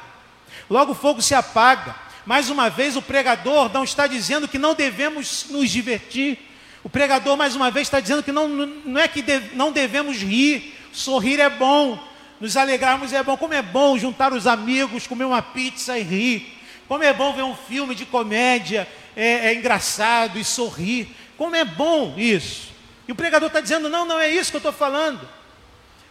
[0.68, 1.96] Logo o fogo se apaga.
[2.26, 6.38] Mais uma vez, o pregador não está dizendo que não devemos nos divertir.
[6.84, 9.24] O pregador, mais uma vez, está dizendo que não, não é que
[9.54, 10.76] não devemos rir.
[10.92, 12.09] Sorrir é bom
[12.40, 13.36] nos alegrarmos é bom.
[13.36, 16.58] Como é bom juntar os amigos, comer uma pizza e rir.
[16.88, 21.14] Como é bom ver um filme de comédia, é, é engraçado e sorrir.
[21.36, 22.70] Como é bom isso.
[23.06, 25.28] E o pregador está dizendo: não, não é isso que eu estou falando.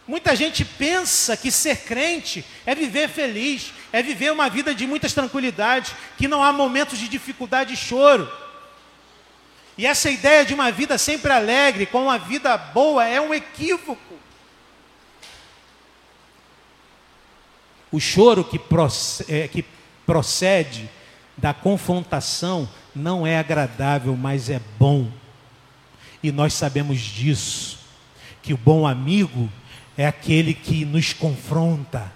[0.06, 5.12] Muita gente pensa que ser crente é viver feliz, é viver uma vida de muitas
[5.12, 8.30] tranquilidades, que não há momentos de dificuldade e choro.
[9.78, 14.09] E essa ideia de uma vida sempre alegre, com uma vida boa, é um equívoco.
[17.92, 19.64] O choro que procede, é, que
[20.06, 20.88] procede
[21.36, 25.08] da confrontação não é agradável, mas é bom.
[26.22, 27.78] E nós sabemos disso,
[28.42, 29.48] que o bom amigo
[29.96, 32.12] é aquele que nos confronta,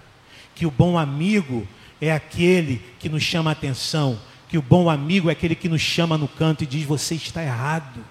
[0.55, 1.67] que o bom amigo
[2.01, 5.81] é aquele que nos chama a atenção, que o bom amigo é aquele que nos
[5.81, 8.05] chama no canto e diz: Você está errado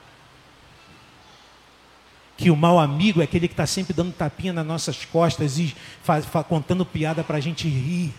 [2.43, 5.73] que o mau amigo é aquele que está sempre dando tapinha nas nossas costas e
[6.03, 8.13] faz, faz, contando piada para a gente rir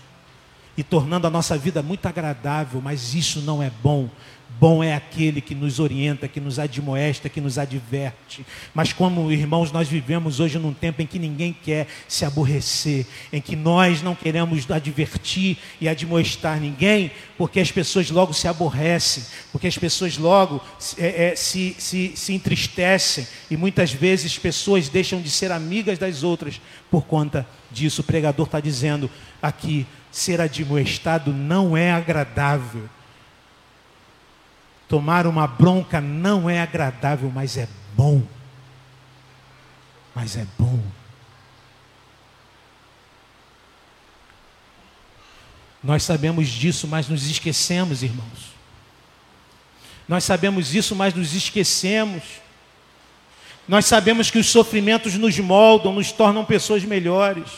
[0.78, 4.08] e tornando a nossa vida muito agradável, mas isso não é bom.
[4.60, 8.46] Bom é aquele que nos orienta, que nos admoesta, que nos adverte.
[8.72, 13.40] Mas como irmãos, nós vivemos hoje num tempo em que ninguém quer se aborrecer, em
[13.40, 19.66] que nós não queremos advertir e admoestar ninguém, porque as pessoas logo se aborrecem, porque
[19.66, 20.62] as pessoas logo
[20.98, 26.22] é, é, se, se, se entristecem e muitas vezes pessoas deixam de ser amigas das
[26.22, 28.02] outras por conta disso.
[28.02, 29.10] O pregador está dizendo
[29.42, 32.88] aqui: ser admoestado não é agradável
[34.94, 38.22] Tomar uma bronca não é agradável, mas é bom.
[40.14, 40.80] Mas é bom.
[45.82, 48.54] Nós sabemos disso, mas nos esquecemos, irmãos.
[50.06, 52.22] Nós sabemos isso, mas nos esquecemos.
[53.66, 57.50] Nós sabemos que os sofrimentos nos moldam, nos tornam pessoas melhores.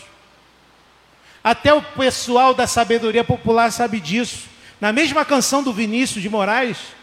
[1.44, 4.44] Até o pessoal da sabedoria popular sabe disso.
[4.80, 6.95] Na mesma canção do Vinícius de Moraes,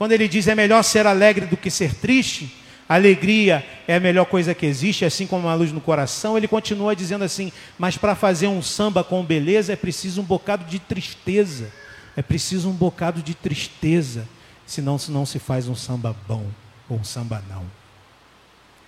[0.00, 2.50] quando ele diz é melhor ser alegre do que ser triste,
[2.88, 6.96] alegria é a melhor coisa que existe, assim como uma luz no coração, ele continua
[6.96, 11.70] dizendo assim: mas para fazer um samba com beleza é preciso um bocado de tristeza,
[12.16, 14.26] é preciso um bocado de tristeza,
[14.64, 16.46] senão não se faz um samba bom
[16.88, 17.66] ou um samba não.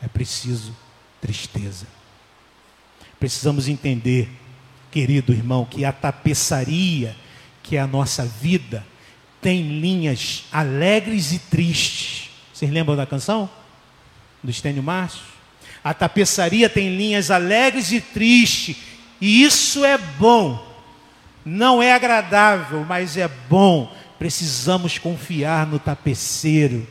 [0.02, 0.74] É preciso
[1.20, 1.86] tristeza.
[3.20, 4.30] Precisamos entender,
[4.90, 7.14] querido irmão, que a tapeçaria
[7.62, 8.82] que é a nossa vida,
[9.42, 12.30] tem linhas alegres e tristes.
[12.54, 13.50] Vocês lembram da canção?
[14.42, 15.20] Do Estênio Márcio?
[15.82, 18.76] A tapeçaria tem linhas alegres e tristes.
[19.20, 20.64] E isso é bom.
[21.44, 23.92] Não é agradável, mas é bom.
[24.16, 26.86] Precisamos confiar no tapeceiro.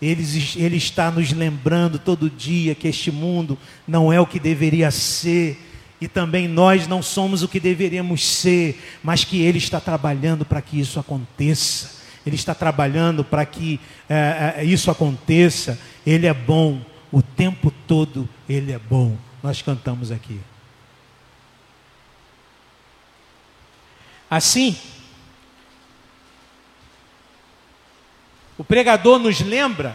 [0.00, 0.24] Ele,
[0.56, 5.58] ele está nos lembrando todo dia que este mundo não é o que deveria ser
[6.02, 10.60] e também nós não somos o que deveríamos ser, mas que Ele está trabalhando para
[10.60, 12.02] que isso aconteça.
[12.26, 15.78] Ele está trabalhando para que é, isso aconteça.
[16.04, 19.16] Ele é bom, o tempo todo Ele é bom.
[19.44, 20.40] Nós cantamos aqui.
[24.28, 24.76] Assim,
[28.58, 29.94] o pregador nos lembra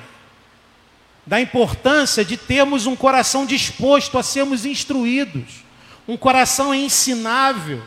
[1.25, 5.66] da importância de termos um coração disposto a sermos instruídos
[6.07, 7.83] um coração ensinável.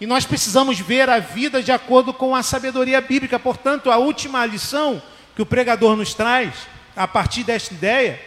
[0.00, 3.38] E nós precisamos ver a vida de acordo com a sabedoria bíblica.
[3.38, 5.02] Portanto, a última lição
[5.34, 6.54] que o pregador nos traz,
[6.94, 8.20] a partir desta ideia,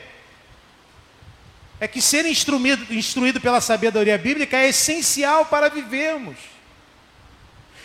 [1.80, 6.38] é que ser instruído, instruído pela sabedoria bíblica é essencial para vivermos.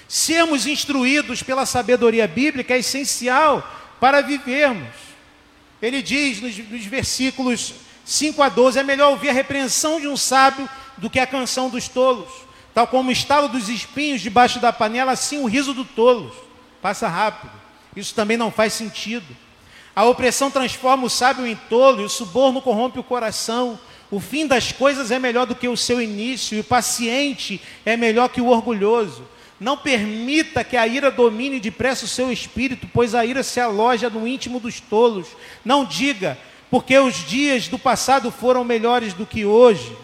[0.08, 3.62] Sermos instruídos pela sabedoria bíblica é essencial
[4.00, 4.88] para vivermos.
[5.80, 7.74] Ele diz nos, nos versículos
[8.04, 11.68] 5 a 12: é melhor ouvir a repreensão de um sábio do que a canção
[11.68, 12.28] dos tolos.
[12.72, 16.34] Tal como o estalo dos espinhos debaixo da panela, assim o riso do tolos.
[16.82, 17.52] Passa rápido.
[17.94, 19.36] Isso também não faz sentido.
[19.94, 23.78] A opressão transforma o sábio em tolo e o suborno corrompe o coração.
[24.10, 27.96] O fim das coisas é melhor do que o seu início, e o paciente é
[27.96, 29.22] melhor que o orgulhoso.
[29.58, 34.10] Não permita que a ira domine depressa o seu espírito, pois a ira se aloja
[34.10, 35.28] no íntimo dos tolos.
[35.64, 36.36] Não diga,
[36.70, 39.96] porque os dias do passado foram melhores do que hoje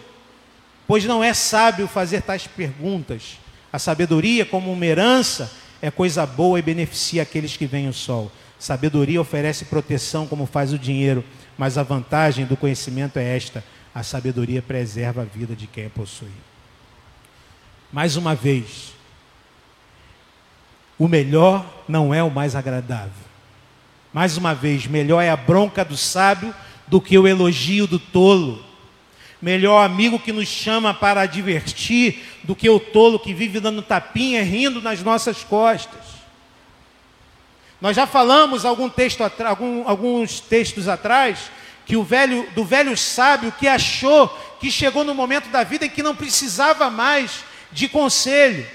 [0.91, 3.39] pois não é sábio fazer tais perguntas.
[3.71, 5.49] A sabedoria, como uma herança,
[5.81, 8.29] é coisa boa e beneficia aqueles que veem o sol.
[8.59, 11.23] Sabedoria oferece proteção, como faz o dinheiro,
[11.57, 13.63] mas a vantagem do conhecimento é esta:
[13.95, 16.27] a sabedoria preserva a vida de quem a possui.
[17.89, 18.93] Mais uma vez,
[20.99, 23.13] o melhor não é o mais agradável.
[24.11, 26.53] Mais uma vez, melhor é a bronca do sábio
[26.85, 28.70] do que o elogio do tolo
[29.41, 34.43] melhor amigo que nos chama para divertir do que o tolo que vive dando tapinha,
[34.43, 35.99] rindo nas nossas costas.
[37.79, 41.49] Nós já falamos algum texto, algum, alguns textos atrás
[41.83, 45.89] que o velho do velho sábio que achou que chegou no momento da vida em
[45.89, 48.67] que não precisava mais de conselho,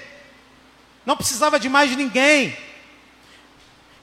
[1.05, 2.57] não precisava de mais ninguém.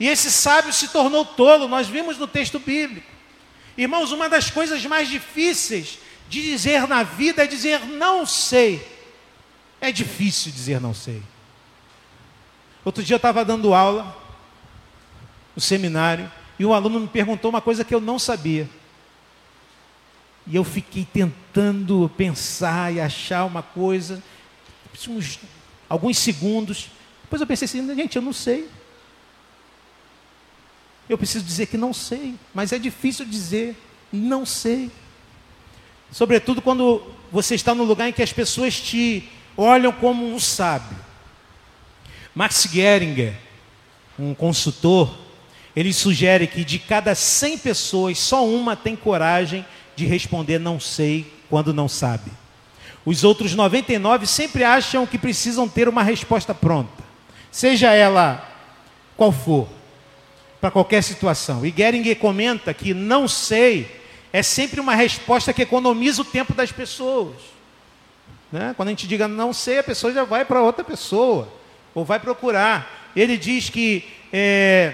[0.01, 3.07] E esse sábio se tornou tolo, nós vimos no texto bíblico.
[3.77, 8.87] Irmãos, uma das coisas mais difíceis de dizer na vida é dizer não sei.
[9.81, 11.23] É difícil dizer não sei.
[12.85, 14.17] Outro dia eu estava dando aula
[15.55, 18.69] no seminário e um aluno me perguntou uma coisa que eu não sabia.
[20.47, 24.23] E eu fiquei tentando pensar e achar uma coisa,
[25.09, 25.41] uns,
[25.89, 26.91] alguns segundos.
[27.23, 28.69] Depois eu pensei assim, gente, eu não sei.
[31.09, 33.77] Eu preciso dizer que não sei, mas é difícil dizer
[34.13, 34.91] não sei.
[36.15, 40.97] Sobretudo quando você está no lugar em que as pessoas te olham como um sábio.
[42.33, 43.35] Max Geringer,
[44.17, 45.13] um consultor,
[45.75, 51.27] ele sugere que de cada 100 pessoas, só uma tem coragem de responder não sei
[51.51, 52.31] quando não sabe.
[53.05, 57.03] Os outros 99 sempre acham que precisam ter uma resposta pronta,
[57.51, 58.49] seja ela
[59.17, 59.67] qual for,
[60.61, 61.67] para qualquer situação.
[61.67, 64.04] E Geringer comenta que não sei
[64.35, 67.37] é sempre uma resposta que economiza o tempo das pessoas.
[68.51, 68.75] Né?
[68.77, 71.49] Quando a gente diga não sei, a pessoa já vai para outra pessoa,
[71.95, 73.13] ou vai procurar.
[73.15, 74.93] Ele diz que é,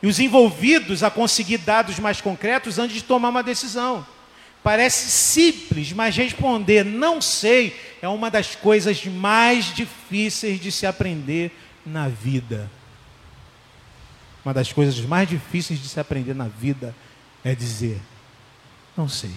[0.00, 4.06] os envolvidos a conseguir dados mais concretos antes de tomar uma decisão.
[4.62, 11.50] Parece simples, mas responder não sei é uma das coisas mais difíceis de se aprender
[11.84, 12.70] na vida.
[14.44, 16.94] Uma das coisas mais difíceis de se aprender na vida
[17.42, 18.00] é dizer
[18.96, 19.32] não sei.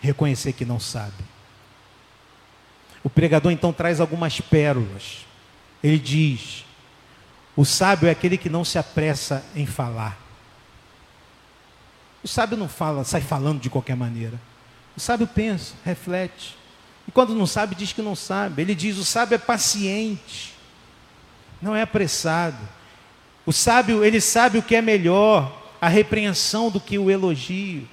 [0.00, 1.24] Reconhecer que não sabe.
[3.02, 5.26] O pregador então traz algumas pérolas.
[5.82, 6.64] Ele diz:
[7.56, 10.16] o sábio é aquele que não se apressa em falar.
[12.22, 14.40] O sábio não fala, sai falando de qualquer maneira.
[14.96, 16.56] O sábio pensa, reflete.
[17.06, 18.62] E quando não sabe, diz que não sabe.
[18.62, 20.54] Ele diz: o sábio é paciente,
[21.62, 22.58] não é apressado.
[23.46, 27.88] O sábio, ele sabe o que é melhor, a repreensão do que o elogio.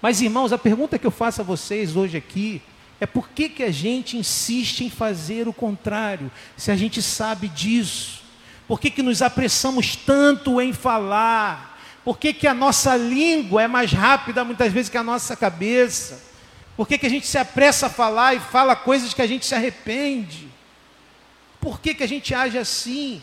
[0.00, 2.62] Mas, irmãos, a pergunta que eu faço a vocês hoje aqui
[3.00, 7.48] é por que, que a gente insiste em fazer o contrário, se a gente sabe
[7.48, 8.22] disso?
[8.66, 11.78] Por que, que nos apressamos tanto em falar?
[12.04, 16.22] Por que, que a nossa língua é mais rápida muitas vezes que a nossa cabeça?
[16.76, 19.44] Por que, que a gente se apressa a falar e fala coisas que a gente
[19.44, 20.48] se arrepende?
[21.60, 23.20] Por que, que a gente age assim?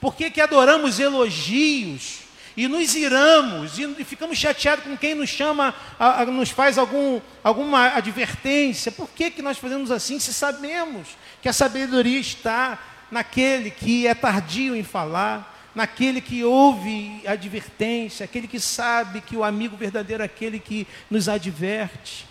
[0.00, 2.27] Por que, que adoramos elogios?
[2.58, 7.20] E nos iramos e ficamos chateados com quem nos chama, a, a, nos faz algum,
[7.44, 8.90] alguma advertência.
[8.90, 11.06] Por que, que nós fazemos assim se sabemos
[11.40, 12.76] que a sabedoria está
[13.12, 19.44] naquele que é tardio em falar, naquele que ouve advertência, aquele que sabe que o
[19.44, 22.26] amigo verdadeiro é aquele que nos adverte.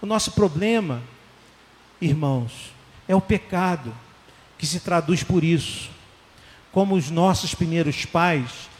[0.00, 1.02] O nosso problema,
[2.00, 2.72] irmãos,
[3.06, 3.94] é o pecado
[4.56, 5.90] que se traduz por isso.
[6.72, 8.74] Como os nossos primeiros pais,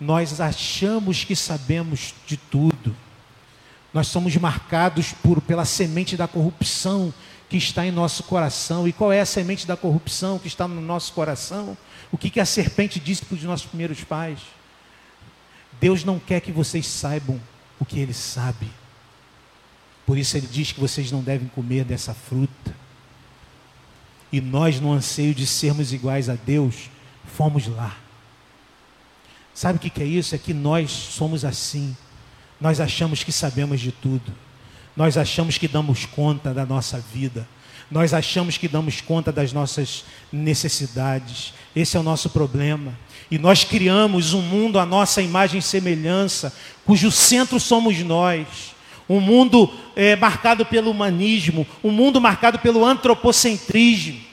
[0.00, 2.94] nós achamos que sabemos de tudo.
[3.92, 7.12] Nós somos marcados por, pela semente da corrupção
[7.48, 8.86] que está em nosso coração.
[8.86, 11.76] E qual é a semente da corrupção que está no nosso coração?
[12.12, 14.38] O que, que a serpente disse para os nossos primeiros pais?
[15.80, 17.40] Deus não quer que vocês saibam
[17.78, 18.70] o que ele sabe.
[20.06, 22.74] Por isso ele diz que vocês não devem comer dessa fruta.
[24.30, 26.90] E nós, no anseio de sermos iguais a Deus,
[27.36, 27.96] fomos lá.
[29.58, 30.36] Sabe o que é isso?
[30.36, 31.96] É que nós somos assim.
[32.60, 34.32] Nós achamos que sabemos de tudo.
[34.96, 37.44] Nós achamos que damos conta da nossa vida.
[37.90, 41.52] Nós achamos que damos conta das nossas necessidades.
[41.74, 42.96] Esse é o nosso problema.
[43.28, 46.54] E nós criamos um mundo à nossa imagem e semelhança,
[46.86, 48.46] cujo centro somos nós.
[49.08, 54.27] Um mundo é, marcado pelo humanismo, um mundo marcado pelo antropocentrismo.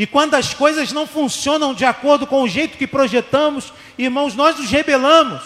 [0.00, 4.56] E quando as coisas não funcionam de acordo com o jeito que projetamos, irmãos, nós
[4.56, 5.42] nos rebelamos.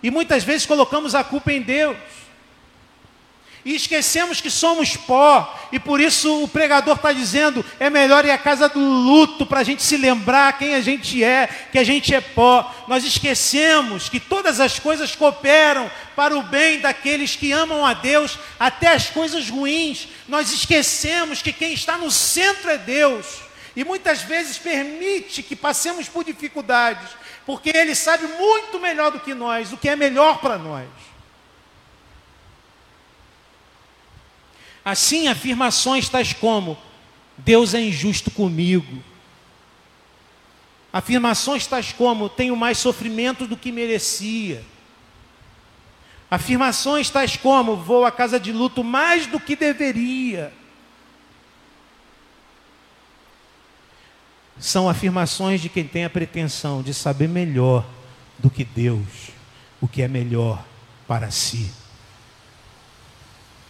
[0.00, 1.96] E muitas vezes colocamos a culpa em Deus.
[3.64, 8.30] E esquecemos que somos pó, e por isso o pregador está dizendo: é melhor ir
[8.30, 11.82] à casa do luto para a gente se lembrar quem a gente é, que a
[11.82, 12.72] gente é pó.
[12.86, 18.38] Nós esquecemos que todas as coisas cooperam para o bem daqueles que amam a Deus,
[18.56, 20.06] até as coisas ruins.
[20.28, 26.08] Nós esquecemos que quem está no centro é Deus, e muitas vezes permite que passemos
[26.08, 27.10] por dificuldades,
[27.46, 30.88] porque Ele sabe muito melhor do que nós o que é melhor para nós.
[34.84, 36.76] Assim, afirmações tais como:
[37.36, 39.02] Deus é injusto comigo.
[40.92, 44.64] Afirmações tais como: tenho mais sofrimento do que merecia.
[46.30, 50.52] Afirmações tais como: vou à casa de luto mais do que deveria.
[54.60, 57.84] São afirmações de quem tem a pretensão de saber melhor
[58.38, 59.30] do que Deus,
[59.80, 60.62] o que é melhor
[61.08, 61.72] para si.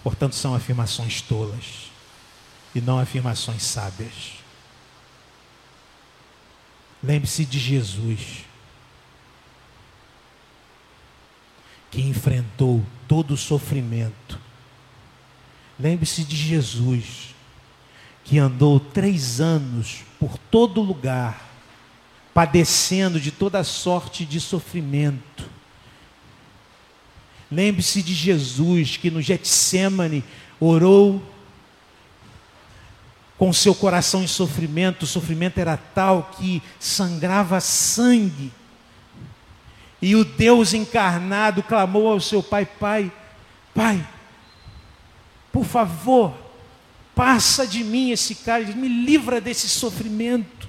[0.03, 1.91] Portanto, são afirmações tolas
[2.75, 4.41] e não afirmações sábias.
[7.03, 8.45] Lembre-se de Jesus,
[11.91, 14.39] que enfrentou todo o sofrimento.
[15.79, 17.30] Lembre-se de Jesus,
[18.31, 21.51] que andou três anos por todo lugar,
[22.33, 25.61] padecendo de toda sorte de sofrimento
[27.51, 30.23] Lembre-se de Jesus que no Getsemane
[30.61, 31.21] orou
[33.37, 38.53] com seu coração em sofrimento, o sofrimento era tal que sangrava sangue.
[40.01, 43.11] E o Deus encarnado clamou ao seu pai: Pai,
[43.75, 44.07] Pai,
[45.53, 46.35] por favor,
[47.21, 50.67] passa de mim esse cálice, me livra desse sofrimento.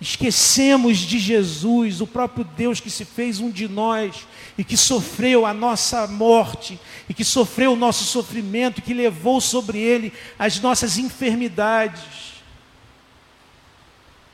[0.00, 4.26] Esquecemos de Jesus, o próprio Deus que se fez um de nós
[4.58, 9.78] e que sofreu a nossa morte e que sofreu o nosso sofrimento, que levou sobre
[9.78, 12.29] ele as nossas enfermidades.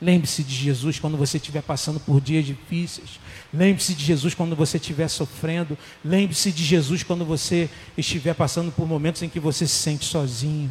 [0.00, 3.18] Lembre-se de Jesus quando você estiver passando por dias difíceis.
[3.52, 5.76] Lembre-se de Jesus quando você estiver sofrendo.
[6.04, 10.70] Lembre-se de Jesus quando você estiver passando por momentos em que você se sente sozinho.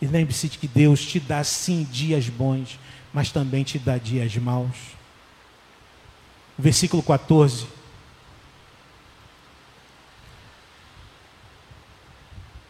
[0.00, 2.78] E lembre-se de que Deus te dá sim dias bons
[3.16, 4.76] mas também te dá dias maus.
[6.58, 7.66] Versículo 14.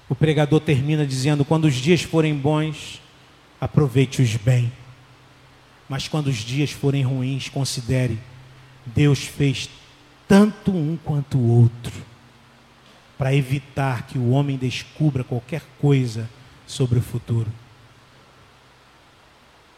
[0.08, 3.02] O pregador termina dizendo: Quando os dias forem bons,
[3.60, 4.72] aproveite-os bem.
[5.88, 8.18] Mas quando os dias forem ruins, considere:
[8.84, 9.68] Deus fez
[10.26, 11.92] tanto um quanto o outro,
[13.16, 16.28] para evitar que o homem descubra qualquer coisa
[16.66, 17.50] sobre o futuro.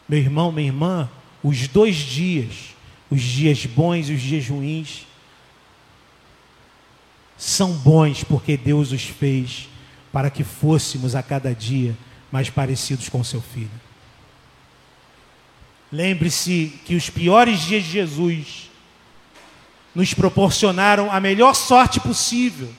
[0.07, 1.09] Meu irmão, minha irmã,
[1.43, 2.75] os dois dias,
[3.11, 5.05] os dias bons e os dias ruins,
[7.37, 9.69] são bons porque Deus os fez
[10.11, 11.95] para que fôssemos a cada dia
[12.31, 13.69] mais parecidos com seu filho.
[15.91, 18.69] Lembre-se que os piores dias de Jesus
[19.93, 22.69] nos proporcionaram a melhor sorte possível.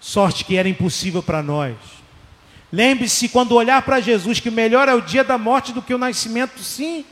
[0.00, 1.76] Sorte que era impossível para nós
[2.72, 5.98] Lembre-se, quando olhar para Jesus, que melhor é o dia da morte do que o
[5.98, 7.04] nascimento, sim.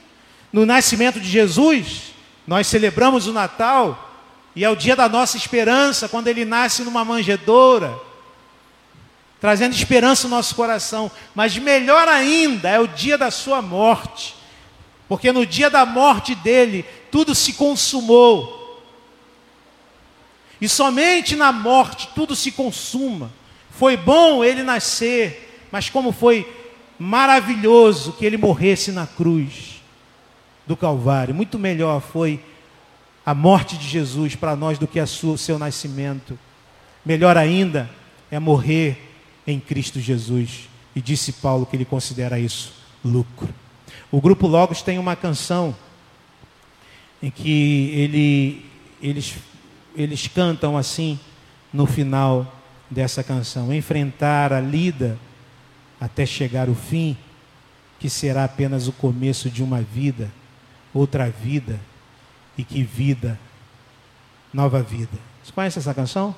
[0.51, 2.15] No nascimento de Jesus,
[2.47, 4.11] nós celebramos o Natal,
[4.57, 7.95] e é o dia da nossa esperança, quando ele nasce numa manjedoura,
[9.41, 11.11] trazendo esperança no nosso coração.
[11.35, 14.37] Mas melhor ainda é o dia da sua morte,
[15.09, 18.59] porque no dia da morte dele, tudo se consumou.
[20.61, 23.33] E somente na morte tudo se consuma.
[23.71, 26.47] Foi bom ele nascer, mas como foi
[26.99, 29.81] maravilhoso que ele morresse na cruz
[30.67, 31.35] do Calvário.
[31.35, 32.45] Muito melhor foi
[33.25, 36.39] a morte de Jesus para nós do que o seu nascimento.
[37.05, 37.89] Melhor ainda
[38.31, 39.10] é morrer
[39.47, 40.69] em Cristo Jesus.
[40.95, 42.73] E disse Paulo que ele considera isso
[43.05, 43.49] lucro.
[44.11, 45.75] O grupo Logos tem uma canção
[47.23, 48.65] em que ele,
[49.01, 49.37] eles
[49.95, 51.19] eles cantam assim
[51.73, 52.53] no final
[52.91, 55.19] dessa canção: enfrentar a lida
[56.01, 57.17] até chegar o fim,
[57.99, 60.31] que será apenas o começo de uma vida,
[60.95, 61.79] outra vida,
[62.57, 63.39] e que vida,
[64.53, 65.19] nova vida.
[65.43, 66.35] Você conhece essa canção?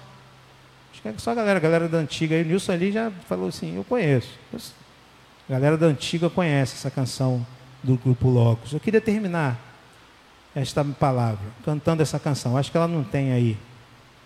[1.05, 3.49] Acho que é só a galera, a galera da antiga o Nilson ali já falou
[3.49, 4.29] assim, eu conheço.
[4.55, 7.45] A galera da antiga conhece essa canção
[7.83, 8.73] do grupo Logos.
[8.73, 9.59] Eu queria terminar
[10.55, 12.57] esta palavra, cantando essa canção.
[12.57, 13.57] Acho que ela não tem aí.